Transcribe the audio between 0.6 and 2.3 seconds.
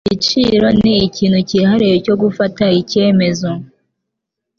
ni ikintu cyihariye cyo